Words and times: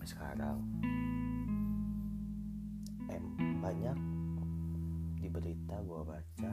sampai 0.00 0.16
sekarang. 0.16 0.58
Em 3.12 3.24
banyak 3.60 3.98
di 5.20 5.28
berita 5.28 5.76
gue 5.84 6.00
baca 6.08 6.52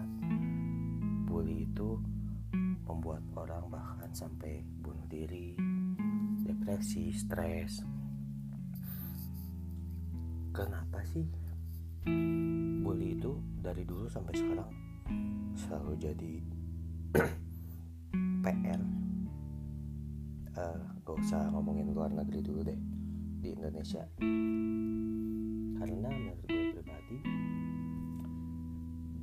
bully 1.23 1.63
itu 1.63 1.95
membuat 2.83 3.23
orang 3.39 3.71
bahkan 3.71 4.11
sampai 4.11 4.67
bunuh 4.83 5.07
diri 5.07 5.55
depresi 6.43 7.15
stres. 7.15 7.87
Kenapa 10.51 10.99
sih 11.07 11.23
bully 12.83 13.15
itu 13.15 13.31
dari 13.63 13.87
dulu 13.87 14.11
sampai 14.11 14.35
sekarang 14.35 14.71
selalu 15.55 15.93
jadi 16.03 16.33
PR 18.43 18.81
uh, 20.59 20.83
gak 20.99 21.15
usah 21.15 21.47
ngomongin 21.55 21.95
luar 21.95 22.11
negeri 22.11 22.43
dulu 22.43 22.67
deh 22.67 22.86
di 23.47 23.55
Indonesia. 23.55 24.03
Karena 25.79 26.07
menurut 26.11 26.43
gue 26.43 26.63
pribadi 26.75 27.17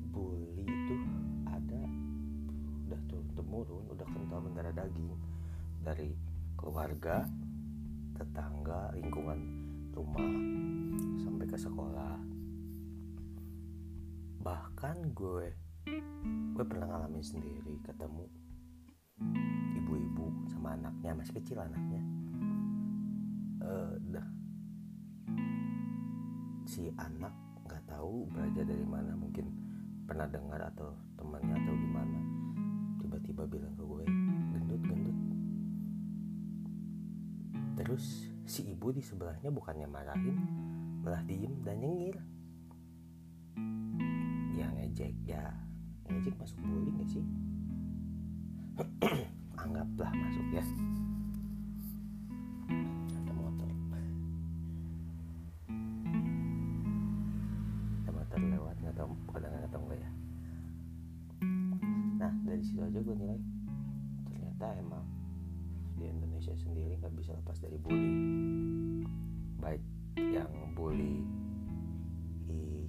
bully 0.09 0.65
itu 0.65 0.97
ada 1.45 1.83
udah 2.89 3.01
turun 3.13 3.29
temurun 3.37 3.85
udah 3.93 4.09
kental 4.09 4.41
mendarah 4.41 4.73
daging. 4.73 5.13
Dari 5.85 6.17
keluarga 6.57 7.29
tetangga 8.17 8.97
lingkungan 8.97 9.41
rumah 9.93 10.33
sampai 11.21 11.45
ke 11.45 11.59
sekolah. 11.61 12.17
Bahkan 14.41 14.97
gue 15.13 15.47
gue 16.57 16.65
pernah 16.65 16.97
ngalamin 16.97 17.21
sendiri 17.21 17.77
ketemu 17.85 18.25
ibu-ibu 19.77 20.49
sama 20.49 20.73
anaknya 20.81 21.13
masih 21.13 21.37
kecil 21.37 21.61
anaknya 21.61 22.14
uh, 23.65 23.93
dah 24.13 24.27
si 26.65 26.93
anak 26.97 27.33
nggak 27.65 27.85
tahu 27.89 28.29
belajar 28.33 28.65
dari 28.65 28.85
mana 28.85 29.17
mungkin 29.17 29.49
pernah 30.05 30.29
dengar 30.29 30.61
atau 30.75 30.93
temannya 31.17 31.57
atau 31.57 31.75
gimana 31.77 32.19
tiba-tiba 33.01 33.43
bilang 33.49 33.75
ke 33.77 33.85
gue 33.85 34.05
gendut 34.53 34.83
gendut. 34.85 35.19
Terus 37.75 38.05
si 38.45 38.71
ibu 38.71 38.93
di 38.95 39.03
sebelahnya 39.03 39.51
bukannya 39.51 39.89
marahin 39.89 40.37
malah 41.05 41.23
diem 41.25 41.53
dan 41.65 41.81
nyengir. 41.85 42.17
Ya 44.55 44.67
ngejek 44.73 45.15
ya 45.27 45.53
ngejek 46.09 46.37
masuk 46.39 46.59
bullying 46.65 46.97
gak 47.01 47.11
sih? 47.13 47.25
Anggaplah 49.63 50.11
masuk 50.11 50.47
ya 50.53 50.65
situ 62.75 62.83
aja 62.83 62.99
gue 63.07 63.15
nilai. 63.15 63.41
Ternyata 64.27 64.67
emang 64.83 65.07
di 65.95 66.11
Indonesia 66.11 66.51
sendiri 66.59 66.99
nggak 66.99 67.15
bisa 67.15 67.31
lepas 67.39 67.55
dari 67.63 67.79
bully. 67.79 68.11
Baik 69.63 69.83
yang 70.19 70.51
bully 70.75 71.23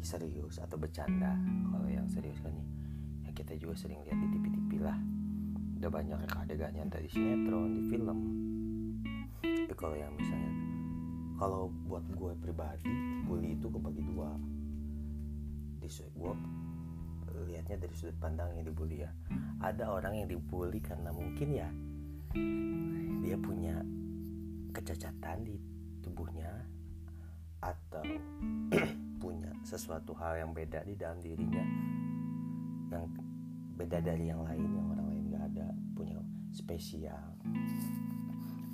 serius 0.05 0.61
atau 0.61 0.77
bercanda 0.77 1.33
kalau 1.69 1.89
yang 1.89 2.09
serius 2.09 2.41
kan 2.41 2.49
ya. 2.49 2.65
Kita 3.35 3.53
juga 3.61 3.77
sering 3.77 4.01
lihat 4.05 4.17
di 4.17 4.27
TV-TV 4.31 4.71
lah. 4.81 4.97
Udah 5.77 5.91
banyak 5.93 6.17
adegannya 6.33 6.81
entah 6.81 7.03
di 7.03 7.09
sinetron 7.11 7.77
di 7.77 7.81
film. 7.85 8.19
Tapi 9.43 9.75
kalau 9.77 9.93
yang 9.93 10.13
misalnya 10.17 10.53
kalau 11.37 11.69
buat 11.85 12.05
gue 12.09 12.33
pribadi 12.41 12.89
bully 13.29 13.53
itu 13.53 13.69
kebagi 13.69 14.01
dua. 14.01 14.33
Di 15.77 15.89
gue 15.93 16.33
lihatnya 17.43 17.75
dari 17.75 17.95
sudut 17.97 18.15
pandang 18.21 18.55
yang 18.55 18.63
dibully 18.71 19.03
ya. 19.03 19.11
Ada 19.59 19.91
orang 19.91 20.23
yang 20.23 20.27
dibully 20.31 20.79
karena 20.79 21.11
mungkin 21.11 21.49
ya 21.51 21.67
dia 23.25 23.37
punya 23.41 23.75
kecacatan 24.71 25.43
di 25.43 25.55
tubuhnya 26.03 26.51
atau 27.59 28.05
punya 29.23 29.49
sesuatu 29.65 30.13
hal 30.15 30.39
yang 30.39 30.51
beda 30.55 30.85
di 30.87 30.95
dalam 30.95 31.19
dirinya. 31.19 31.65
Yang 32.93 33.03
beda 33.75 33.97
dari 33.99 34.31
yang 34.31 34.45
lain 34.45 34.69
yang 34.71 34.87
orang 34.93 35.07
lain 35.11 35.23
gak 35.33 35.45
ada 35.51 35.67
punya 35.97 36.17
spesial. 36.53 37.23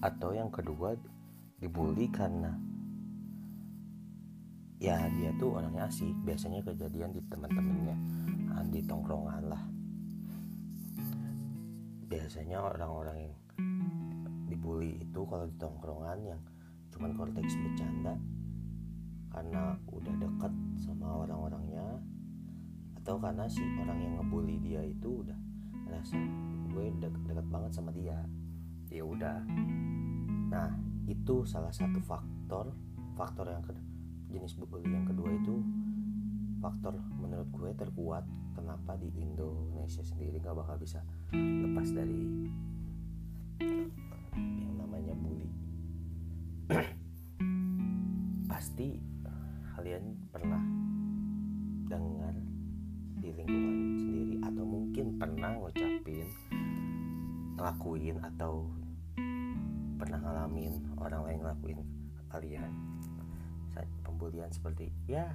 Atau 0.04 0.38
yang 0.38 0.52
kedua 0.54 0.94
dibully 1.62 2.10
karena 2.10 2.58
ya 4.82 4.98
dia 5.14 5.30
tuh 5.38 5.62
orangnya 5.62 5.86
asik. 5.86 6.18
Biasanya 6.26 6.66
kejadian 6.66 7.14
di 7.14 7.22
teman-temannya 7.30 7.96
di 8.72 8.82
tongkrongan 8.88 9.44
lah. 9.52 9.64
Biasanya 12.10 12.58
orang-orang 12.60 13.18
yang 13.30 13.36
dibully 14.50 15.00
itu 15.00 15.22
kalau 15.28 15.46
di 15.48 15.56
tongkrongan 15.62 16.20
yang 16.24 16.42
cuman 16.92 17.16
konteks 17.16 17.56
bercanda 17.56 18.20
karena 19.32 19.80
udah 19.88 20.16
dekat 20.20 20.54
sama 20.76 21.24
orang-orangnya 21.24 22.04
atau 23.00 23.16
karena 23.16 23.48
si 23.48 23.64
orang 23.80 24.00
yang 24.04 24.14
ngebully 24.20 24.60
dia 24.60 24.84
itu 24.84 25.24
udah 25.24 25.40
ngerasa 25.88 26.20
gue 26.72 26.86
deket, 27.00 27.22
deket 27.32 27.48
banget 27.48 27.72
sama 27.72 27.96
dia. 27.96 28.18
Ya 28.92 29.04
udah. 29.08 29.40
Nah 30.52 30.76
itu 31.08 31.48
salah 31.48 31.72
satu 31.72 32.00
faktor 32.04 32.76
faktor 33.16 33.48
yang 33.52 33.64
ke, 33.64 33.72
jenis 34.32 34.56
bully 34.56 34.88
yang 34.88 35.04
kedua 35.04 35.28
itu 35.36 35.60
faktor 36.64 36.96
menurut 37.20 37.50
gue 37.52 37.72
terkuat 37.76 38.24
kenapa 38.56 38.96
di 38.96 39.12
Indonesia 39.20 40.02
sendiri 40.02 40.40
gak 40.40 40.56
bakal 40.56 40.80
bisa 40.80 41.04
lepas 41.36 41.90
dari 41.92 42.48
yang 44.62 44.76
namanya 44.78 45.14
bully. 45.18 45.50
Pasti 48.52 48.98
kalian 49.76 50.16
pernah 50.30 50.62
dengar 51.90 52.36
di 53.20 53.30
lingkungan 53.34 53.78
sendiri 53.98 54.36
atau 54.46 54.64
mungkin 54.64 55.06
pernah 55.18 55.52
ngucapin 55.58 56.28
ngelakuin 57.58 58.18
atau 58.34 58.70
pernah 60.02 60.18
ngalamin 60.18 60.74
orang 60.98 61.22
lain 61.30 61.40
ngelakuin 61.46 61.80
kalian 62.32 62.72
pembulian 64.04 64.52
seperti 64.52 64.92
ya 65.08 65.32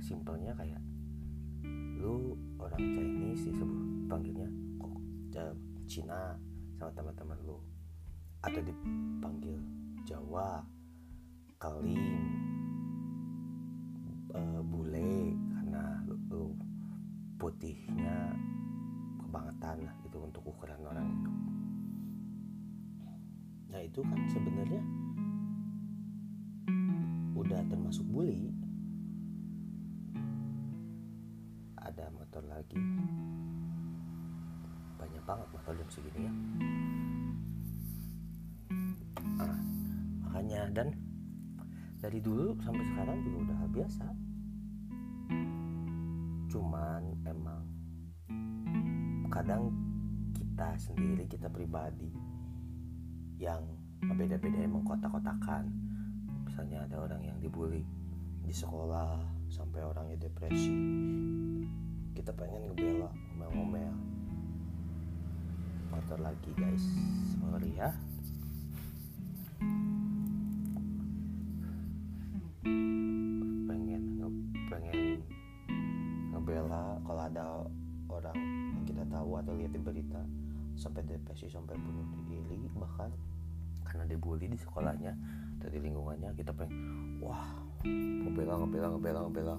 simpelnya 0.00 0.54
kayak 0.54 0.80
lu 2.02 2.34
orang 2.58 2.82
Chinese 2.82 3.46
disebut 3.46 3.80
panggilnya 4.10 4.48
kok 4.78 4.96
Cina 5.86 6.34
sama 6.80 6.90
teman-teman 6.96 7.38
lu. 7.46 7.58
Atau 8.42 8.58
dipanggil 8.64 9.54
Jawa 10.02 10.66
Kalim 11.62 12.26
uh, 14.34 14.58
bule 14.66 15.36
karena 15.54 16.02
lu, 16.10 16.16
lu 16.26 16.44
putihnya 17.38 18.34
kebangetan 19.22 19.86
lah 19.86 19.94
gitu 20.02 20.18
untuk 20.18 20.42
ukuran 20.42 20.80
orang 20.82 21.06
itu. 21.06 21.30
Nah 23.70 23.80
itu 23.84 24.00
kan 24.02 24.20
sebenarnya 24.26 24.82
termasuk 27.72 28.04
bully 28.12 28.52
ada 31.80 32.12
motor 32.12 32.44
lagi. 32.44 32.76
Banyak 35.00 35.22
banget 35.24 35.48
motor 35.56 35.72
jam 35.80 35.88
segini 35.88 36.20
ya. 36.28 36.34
Nah, 39.40 39.56
makanya 40.28 40.68
dan 40.76 40.88
dari 41.98 42.20
dulu 42.20 42.60
sampai 42.60 42.84
sekarang 42.92 43.18
juga 43.24 43.36
udah 43.48 43.60
biasa. 43.72 44.06
Cuman 46.52 47.02
emang 47.24 47.64
kadang 49.32 49.72
kita 50.36 50.76
sendiri 50.76 51.24
kita 51.24 51.48
pribadi 51.48 52.12
yang 53.40 53.64
beda-beda 54.12 54.60
emang 54.60 54.84
kotak-kotakan 54.84 55.72
misalnya 56.52 56.84
ada 56.84 57.00
orang 57.00 57.24
yang 57.24 57.40
dibully 57.40 57.80
di 58.44 58.52
sekolah 58.52 59.24
sampai 59.48 59.88
orangnya 59.88 60.28
depresi 60.28 60.76
kita 62.12 62.28
pengen 62.36 62.68
ngebela 62.68 63.08
ngomel-ngomel. 63.08 63.96
Motor 65.88 66.20
lagi 66.20 66.52
guys. 66.52 66.84
Sorry 67.40 67.72
ya. 67.72 67.88
Pengen 73.72 74.20
pengen 74.68 75.08
kalau 77.08 77.22
ada 77.32 77.64
orang 78.12 78.36
yang 78.76 78.84
kita 78.84 79.08
tahu 79.08 79.40
atau 79.40 79.56
lihat 79.56 79.72
di 79.72 79.80
berita 79.80 80.20
sampai 80.76 81.00
depresi 81.08 81.48
sampai 81.48 81.80
bunuh 81.80 82.04
diri 82.28 82.68
bahkan 82.76 83.08
karena 83.88 84.04
dibully 84.04 84.52
di 84.52 84.60
sekolahnya 84.60 85.16
di 85.70 85.78
lingkungannya 85.78 86.34
kita 86.34 86.50
pengen 86.50 86.78
wah 87.22 87.62
ngebela 87.84 88.58
ngebela 88.62 88.88
ngebela 88.94 89.18
ngebela. 89.26 89.56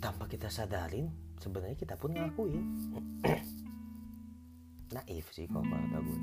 Tanpa 0.00 0.24
kita 0.28 0.52
sadarin 0.52 1.08
sebenarnya 1.40 1.76
kita 1.76 1.96
pun 1.96 2.12
ngakuin 2.12 2.64
naif 4.94 5.26
sih 5.32 5.48
kalau 5.48 5.64
kata 5.64 5.98
gue. 6.00 6.20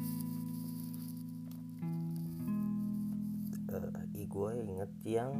Uh, 3.71 4.25
gue 4.31 4.51
inget 4.63 4.91
yang 5.03 5.33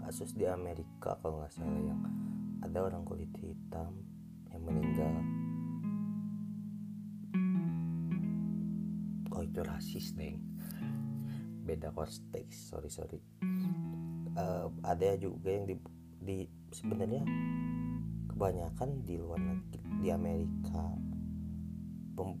kasus 0.00 0.32
di 0.32 0.48
Amerika 0.48 1.20
kalau 1.20 1.42
nggak 1.42 1.52
salah 1.52 1.82
yang 1.84 2.00
ada 2.62 2.78
orang 2.80 3.02
kulit 3.04 3.30
hitam 3.42 3.92
yang 4.54 4.62
meninggal. 4.62 5.12
Oh 9.32 9.42
itu 9.42 9.60
rasis 9.64 10.14
deh 10.14 10.51
beda 11.72 11.88
konteks 11.96 12.68
sorry 12.68 12.92
sorry. 12.92 13.16
Uh, 14.36 14.68
ada 14.84 15.16
juga 15.16 15.48
yang 15.48 15.64
di, 15.64 15.76
di 16.20 16.38
sebenarnya 16.68 17.24
kebanyakan 18.28 19.00
di 19.08 19.16
luar 19.16 19.40
negeri 19.40 19.80
di 20.04 20.08
Amerika. 20.12 20.84
Pem, 22.12 22.36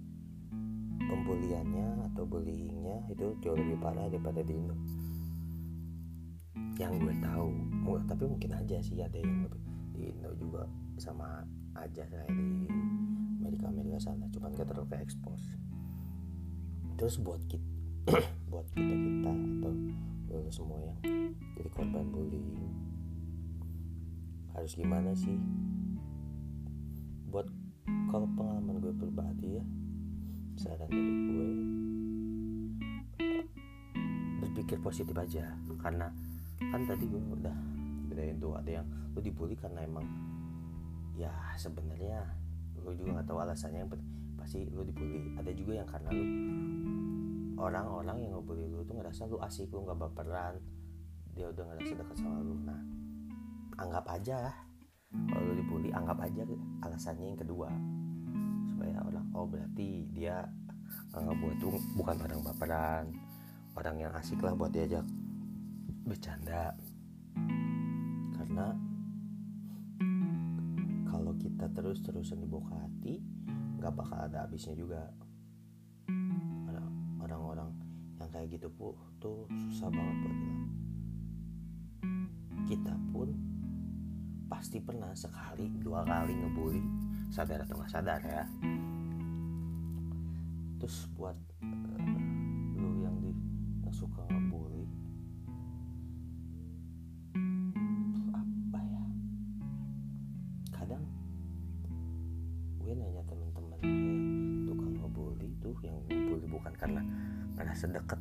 pembuliannya 1.00 2.12
atau 2.12 2.28
bullyingnya 2.28 3.08
itu 3.08 3.32
jauh 3.40 3.56
lebih 3.56 3.80
parah 3.80 4.12
daripada 4.12 4.44
di 4.44 4.52
Indo. 4.52 4.76
Yang 6.76 6.92
gue 7.00 7.14
tahu 7.24 7.48
tapi 8.04 8.24
mungkin 8.28 8.52
aja 8.52 8.76
sih 8.84 9.00
ada 9.00 9.16
yang 9.16 9.48
lebih 9.48 9.64
di 9.96 10.00
Indo 10.12 10.30
juga 10.36 10.68
sama 11.00 11.40
aja 11.72 12.04
kayak 12.04 12.28
di 12.36 12.68
Amerika 13.40 13.72
Amerika 13.72 13.96
sana 13.96 14.28
cuman 14.28 14.52
gak 14.52 14.68
terlalu 14.68 14.92
ke 14.92 14.96
expose. 15.00 15.56
Terus 17.00 17.16
buat 17.16 17.40
kita 17.48 17.71
buat 18.02 18.66
kita 18.74 18.94
kita 18.98 19.30
atau 19.30 19.72
lo 20.34 20.50
semua 20.50 20.78
yang 20.82 20.98
jadi 21.54 21.70
korban 21.70 22.06
bullying. 22.10 22.50
Harus 24.50 24.74
gimana 24.74 25.14
sih? 25.14 25.38
Buat 27.30 27.46
kalau 28.10 28.26
pengalaman 28.34 28.82
gue 28.82 28.92
pribadi 28.98 29.48
ya 29.56 29.64
saran 30.58 30.90
dari 30.90 31.14
gue 31.30 31.48
berpikir 34.42 34.82
positif 34.82 35.14
aja. 35.14 35.54
Karena 35.78 36.10
kan 36.58 36.82
tadi 36.90 37.06
gue 37.06 37.22
udah 37.22 37.56
bedain 38.10 38.42
tuh 38.42 38.58
ada 38.58 38.82
yang 38.82 38.86
lu 39.14 39.22
dibully 39.22 39.54
karena 39.54 39.86
emang 39.86 40.04
ya 41.14 41.30
sebenarnya 41.54 42.26
lu 42.82 42.90
juga 42.98 43.22
nggak 43.22 43.26
tahu 43.30 43.38
alasannya 43.46 43.86
yang 43.86 43.90
pasti 44.34 44.66
lu 44.74 44.82
dibully. 44.82 45.38
Ada 45.38 45.54
juga 45.54 45.78
yang 45.78 45.88
karena 45.88 46.10
lu 46.10 46.26
orang-orang 47.62 48.26
yang 48.26 48.34
ngebully 48.34 48.66
lu 48.66 48.82
tuh 48.82 48.98
ngerasa 48.98 49.30
lu 49.30 49.38
asik 49.38 49.70
lu 49.70 49.86
nggak 49.86 49.98
baperan. 50.02 50.58
Dia 51.32 51.48
udah 51.48 51.64
ngerasa 51.70 51.92
dekat 51.94 52.16
sama 52.18 52.42
lu. 52.42 52.58
Nah 52.58 52.80
anggap 53.78 54.04
aja 54.10 54.50
kalau 55.30 55.42
lu 55.46 55.54
dibully 55.62 55.90
anggap 55.94 56.18
aja 56.26 56.42
alasannya 56.82 57.26
yang 57.32 57.40
kedua. 57.40 57.70
Supaya 58.66 58.98
orang 59.06 59.26
oh 59.38 59.46
berarti 59.46 60.10
dia 60.10 60.42
nggak 61.14 61.36
buat 61.38 61.56
tuh 61.62 61.78
bukan 61.94 62.16
orang 62.26 62.42
baperan. 62.42 63.04
Orang 63.78 63.96
yang 63.96 64.12
asik 64.18 64.42
lah 64.42 64.52
buat 64.58 64.74
diajak 64.74 65.06
bercanda. 66.04 66.74
Karena 68.36 68.74
kalau 71.08 71.32
kita 71.38 71.70
terus-terusan 71.70 72.42
dibawa 72.42 72.84
hati 72.84 73.22
nggak 73.78 73.94
bakal 73.94 74.18
ada 74.18 74.44
habisnya 74.44 74.74
juga 74.76 75.08
orang-orang 77.32 77.70
yang 78.20 78.30
kayak 78.30 78.48
gitu 78.52 78.68
pu 78.70 78.92
tuh 79.18 79.48
susah 79.68 79.88
banget 79.88 80.16
buat 80.20 80.36
hilang 80.36 80.62
kita 82.68 82.94
pun 83.10 83.28
pasti 84.52 84.78
pernah 84.84 85.10
sekali 85.16 85.68
dua 85.80 86.04
kali 86.04 86.36
ngebully 86.36 86.84
sadar 87.32 87.64
atau 87.64 87.80
nggak 87.80 87.92
sadar 87.92 88.20
ya. 88.20 88.44
Terus 90.76 91.08
buat 91.16 91.36
uh, 91.64 92.11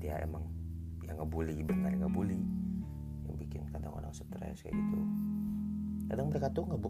ya 0.01 0.17
emang 0.21 0.43
yang 1.05 1.21
ngebully 1.21 1.61
benar 1.61 1.93
ngebully. 1.93 2.41
Yang 3.29 3.35
bikin 3.47 3.61
kadang 3.69 3.93
orang 3.93 4.11
stres 4.11 4.65
kayak 4.65 4.73
gitu. 4.73 4.99
Kadang 6.11 6.27
mereka 6.27 6.51
tuh 6.51 6.67
nggak 6.67 6.81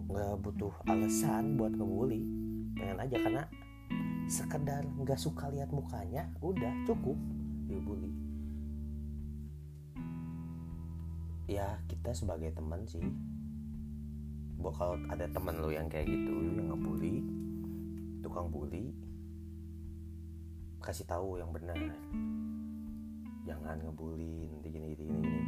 butuh 0.42 0.74
alasan 0.90 1.60
buat 1.60 1.76
ngebully. 1.76 2.24
Pengen 2.74 2.98
aja 2.98 3.18
karena 3.20 3.44
sekedar 4.32 4.88
nggak 4.88 5.20
suka 5.20 5.52
lihat 5.52 5.70
mukanya 5.76 6.32
udah 6.40 6.72
cukup 6.88 7.20
dibully. 7.68 8.12
Ya 11.52 11.84
kita 11.92 12.16
sebagai 12.16 12.56
teman 12.56 12.88
sih 12.88 13.04
buat 14.62 14.78
kalau 14.78 14.96
ada 15.10 15.26
teman 15.26 15.58
lo 15.58 15.74
yang 15.74 15.90
kayak 15.90 16.06
gitu 16.06 16.32
yang 16.54 16.70
ngebully 16.70 17.26
tukang 18.22 18.48
bully 18.54 18.94
kasih 20.82 21.06
tahu 21.10 21.42
yang 21.42 21.50
benar 21.50 21.78
jangan 23.48 23.78
ngebully 23.82 24.50
nanti 24.54 24.68
gini 24.70 24.94
gini 24.94 25.14
gini 25.18 25.42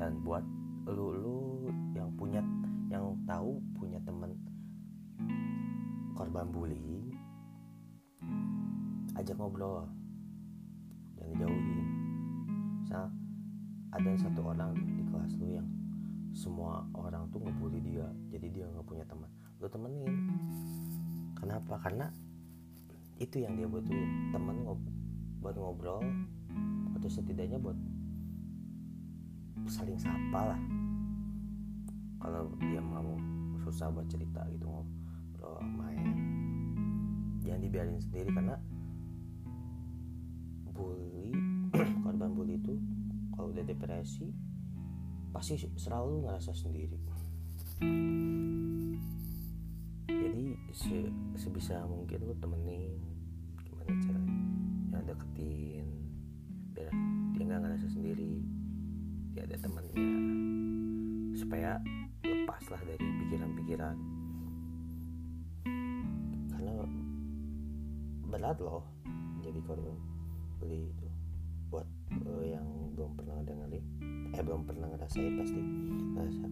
dan 0.00 0.18
buat 0.24 0.44
lu 0.88 1.12
lu 1.16 1.40
yang 1.96 2.12
punya 2.16 2.40
yang 2.92 3.16
tahu 3.24 3.60
punya 3.76 4.00
temen 4.04 4.36
korban 6.14 6.48
bullying 6.48 7.14
ajak 9.14 9.36
ngobrol. 9.38 9.86
Dan 11.18 11.24
dijauhin. 11.34 11.86
Misal 12.82 13.08
ada 13.94 14.10
satu 14.18 14.40
orang 14.42 14.74
di, 14.74 15.06
kelas 15.06 15.32
lu 15.38 15.48
yang 15.54 15.68
semua 16.34 16.82
orang 16.98 17.30
tuh 17.30 17.38
ngebully 17.38 17.78
dia 17.78 18.10
jadi 18.34 18.46
dia 18.50 18.64
nggak 18.66 18.86
punya 18.86 19.04
teman. 19.06 19.30
Lu 19.62 19.70
temenin. 19.70 20.12
Kenapa? 21.38 21.78
Karena 21.78 22.10
itu 23.22 23.38
yang 23.38 23.54
dia 23.54 23.70
butuh 23.70 24.04
teman 24.34 24.66
ngob 24.66 24.80
buat 25.38 25.54
ngobrol 25.54 26.02
atau 27.04 27.20
setidaknya 27.20 27.60
buat 27.60 27.76
saling 29.68 30.00
sapa 30.00 30.56
lah. 30.56 30.60
Kalau 32.16 32.48
dia 32.56 32.80
mau 32.80 33.20
susah 33.60 33.92
buat 33.92 34.08
cerita 34.08 34.40
gitu 34.48 34.64
ngobrol 34.64 35.60
main 35.68 36.16
jangan 37.44 37.60
dibiarin 37.60 38.00
sendiri 38.00 38.32
karena 38.32 38.56
bully 40.72 41.28
korban 42.08 42.32
bully 42.32 42.56
itu 42.56 42.72
kalau 43.36 43.52
udah 43.52 43.68
depresi 43.68 44.32
pasti 45.28 45.60
selalu 45.76 46.24
ngerasa 46.24 46.56
sendiri. 46.56 46.96
Jadi 50.08 50.44
se 50.72 51.12
sebisa 51.36 51.84
mungkin 51.84 52.24
lu 52.24 52.32
temenin 52.40 52.96
gimana 53.60 53.92
caranya? 54.00 54.36
Ya 54.88 54.98
deketin 55.04 55.73
nggak 57.54 57.70
ngerasa 57.70 57.86
sendiri 57.86 58.42
dia 59.30 59.46
ada 59.46 59.54
temennya 59.62 60.10
supaya 61.38 61.78
lepas 62.26 62.66
lah 62.66 62.82
dari 62.82 62.98
pikiran-pikiran. 62.98 63.96
Karena 66.50 66.72
berat 68.26 68.58
loh 68.58 68.82
jadi 69.38 69.62
korban 69.62 69.94
beli 70.58 70.90
itu. 70.90 71.06
Buat 71.70 71.86
uh, 72.26 72.42
yang 72.42 72.66
belum 72.98 73.14
pernah 73.14 73.38
dengerin 73.46 73.86
eh 74.34 74.42
belum 74.42 74.66
pernah 74.66 74.90
ngerasain 74.90 75.38
pasti. 75.38 75.62
Ngerasa 76.18 76.46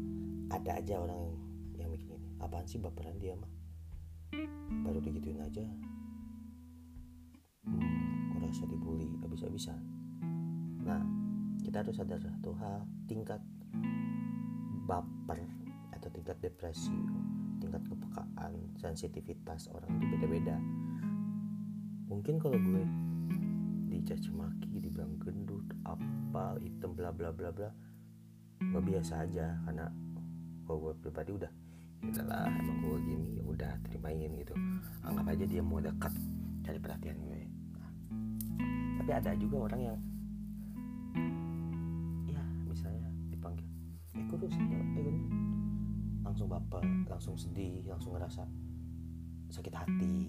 ada 0.54 0.70
aja 0.78 0.94
orang 1.02 1.18
yang, 1.18 1.34
yang 1.82 1.88
mikir 1.98 2.14
ini. 2.14 2.30
Apaan 2.38 2.62
sih 2.70 2.78
baperan 2.78 3.18
dia 3.18 3.34
mah 3.34 3.50
baru 4.86 5.02
digituin 5.02 5.42
aja. 5.42 5.66
Hmm, 7.66 8.38
ngerasa 8.38 8.70
dibully 8.70 9.18
habis-habisan 9.22 9.91
nah 10.82 11.02
kita 11.62 11.86
harus 11.86 11.94
sadar 11.94 12.18
satu 12.18 12.50
hal 12.58 12.82
tingkat 13.06 13.38
baper 14.84 15.38
atau 15.94 16.08
tingkat 16.10 16.36
depresi 16.42 16.94
tingkat 17.62 17.86
kepekaan 17.86 18.52
sensitivitas 18.74 19.70
orang 19.70 20.02
itu 20.02 20.18
beda-beda. 20.18 20.58
Mungkin 22.10 22.42
kalau 22.42 22.58
gue 22.58 22.82
dicaci 23.86 24.34
maki 24.34 24.82
dibilang 24.82 25.14
gendut 25.22 25.62
apa 25.86 26.58
hitam 26.58 26.98
bla 26.98 27.14
bla 27.14 27.30
bla 27.30 27.54
bla 27.54 27.70
gue 28.58 28.82
biasa 28.82 29.22
aja. 29.22 29.54
Karena 29.62 29.86
kalau 30.66 30.90
gue 30.90 30.92
pribadi 31.06 31.30
udah 31.38 31.52
udahlah 32.02 32.50
emang 32.50 32.78
gue 32.82 32.96
gini 33.06 33.28
ya 33.38 33.44
udah 33.46 33.72
terimain 33.86 34.30
gitu. 34.34 34.54
Anggap 35.06 35.26
aja 35.30 35.44
dia 35.46 35.62
mau 35.62 35.78
dekat 35.78 36.12
cari 36.66 36.78
perhatian 36.82 37.18
gue. 37.22 37.40
Nah, 37.78 37.90
tapi 38.98 39.10
ada 39.14 39.30
juga 39.38 39.70
orang 39.70 39.80
yang 39.86 39.98
eh 44.12 44.24
kurus 44.28 44.52
eh 44.52 44.84
gue 44.96 45.14
langsung 46.22 46.48
baper 46.48 46.84
langsung 47.08 47.36
sedih 47.36 47.84
langsung 47.88 48.16
ngerasa 48.16 48.44
sakit 49.52 49.74
hati. 49.76 50.24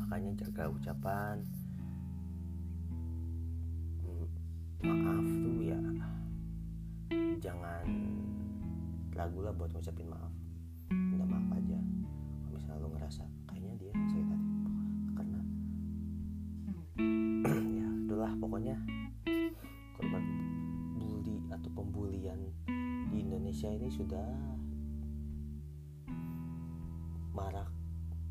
Makanya 0.00 0.32
jaga 0.40 0.72
ucapan. 0.72 1.44
Hmm, 4.00 4.26
maaf 4.80 5.26
tuh 5.44 5.60
ya. 5.60 5.80
Jangan 7.44 7.84
ragu 9.12 9.44
lah 9.44 9.52
buat 9.52 9.68
ngucapin 9.76 10.08
maaf. 10.08 10.32
Minta 10.88 11.28
maaf 11.28 11.60
aja. 11.60 11.76
Kalau 12.48 12.56
misalnya 12.56 12.80
lo 12.80 12.88
ngerasa 12.96 13.24
kayaknya 13.52 13.74
dia 13.76 13.92
sakit 13.92 14.28
hati. 14.32 14.56
Karena 15.12 15.40
ya 17.84 17.88
itulah 18.08 18.32
pokoknya 18.40 18.76
pembulian 21.90 22.38
di 23.10 23.18
Indonesia 23.18 23.66
ini 23.66 23.90
sudah 23.90 24.22
marak 27.34 27.66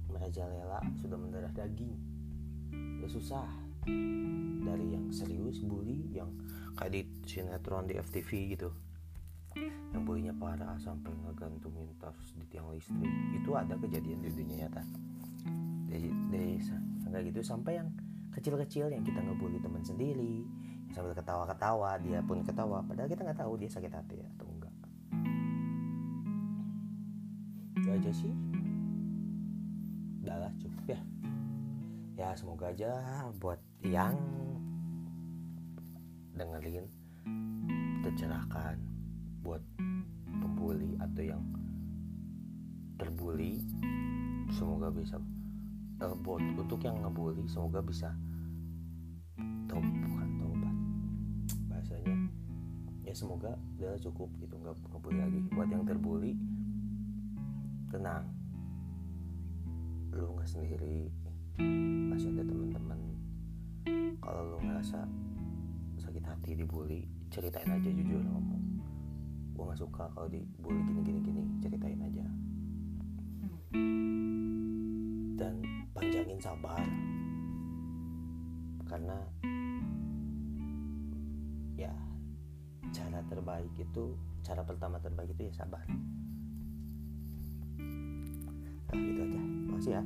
merajalela 0.08 0.80
sudah 0.96 1.20
mendarah 1.20 1.52
daging. 1.52 1.92
Udah 3.04 3.12
susah. 3.12 3.52
Dari 4.64 4.96
yang 4.96 5.12
serius 5.12 5.60
bully 5.60 6.08
yang 6.16 6.32
kayak 6.80 6.96
di 6.96 7.02
sinetron 7.28 7.84
di 7.84 8.00
FTV 8.00 8.30
gitu. 8.56 8.72
Yang 9.92 10.04
bulinya 10.08 10.32
parah 10.40 10.80
sampai 10.80 11.12
ngegantungin 11.28 11.92
tas 12.00 12.16
di 12.40 12.48
tiang 12.48 12.72
listrik. 12.72 13.12
Itu 13.36 13.60
ada 13.60 13.76
kejadian 13.76 14.24
di 14.24 14.32
dunia 14.32 14.72
nyata. 14.72 14.84
Dari, 15.92 16.08
dari 16.32 17.28
gitu. 17.28 17.44
Sampai 17.44 17.76
yang 17.76 17.92
kecil-kecil 18.32 18.88
yang 18.88 19.04
kita 19.04 19.20
ngebully 19.20 19.60
teman 19.60 19.84
sendiri 19.84 20.48
sambil 20.94 21.14
ketawa-ketawa 21.14 22.02
dia 22.02 22.20
pun 22.26 22.42
ketawa 22.42 22.82
padahal 22.86 23.10
kita 23.10 23.22
nggak 23.22 23.40
tahu 23.40 23.54
dia 23.62 23.70
sakit 23.70 23.94
hati 23.94 24.18
atau 24.36 24.46
enggak. 24.50 24.76
Itu 27.78 27.90
aja 27.94 28.12
sih. 28.12 28.34
Udahlah 30.26 30.52
cukup 30.58 30.86
ya. 30.98 31.00
Ya 32.20 32.30
semoga 32.36 32.74
aja 32.74 32.92
buat 33.40 33.62
yang 33.86 34.18
dengerin 36.36 36.88
tercerahkan 38.04 38.80
buat 39.44 39.60
pembuli 40.40 40.96
atau 41.00 41.24
yang 41.24 41.44
terbuli 42.96 43.64
semoga 44.52 44.92
bisa 44.92 45.20
uh, 46.04 46.16
buat 46.24 46.44
untuk 46.56 46.80
yang 46.84 47.00
ngebully 47.04 47.44
semoga 47.48 47.84
bisa 47.84 48.12
tau 49.68 49.80
ya 53.10 53.18
semoga 53.18 53.58
udah 53.82 53.98
cukup 53.98 54.30
gitu 54.38 54.54
nggak 54.62 54.78
ngebully 54.94 55.18
lagi. 55.18 55.40
Buat 55.50 55.70
yang 55.74 55.82
terbuli 55.82 56.38
tenang. 57.90 58.30
Lu 60.14 60.38
nggak 60.38 60.46
sendiri. 60.46 61.10
Masih 62.14 62.30
ada 62.38 62.46
teman-teman. 62.46 63.00
Kalau 64.22 64.42
lu 64.54 64.58
ngerasa 64.62 65.10
sakit 65.98 66.22
hati 66.22 66.54
dibully 66.54 67.10
ceritain 67.34 67.68
aja 67.68 67.90
jujur 67.90 68.24
ngomong 68.24 68.62
gue 69.52 69.68
nggak 69.68 69.82
suka 69.82 70.08
kalau 70.16 70.30
dibully 70.30 70.80
gini 70.86 71.02
gini 71.02 71.20
gini. 71.26 71.44
Ceritain 71.66 72.00
aja. 72.06 72.26
Dan 75.34 75.56
panjangin 75.98 76.38
sabar. 76.38 76.86
Karena 78.86 79.18
cara 82.94 83.20
terbaik 83.28 83.74
itu 83.78 84.18
cara 84.42 84.62
pertama 84.64 84.98
terbaik 85.02 85.32
itu 85.36 85.50
ya 85.50 85.54
sabar. 85.54 85.84
Nah 88.90 88.96
gitu 88.98 89.22
aja. 89.22 89.42
Makasih 89.70 89.94
ya 90.00 90.04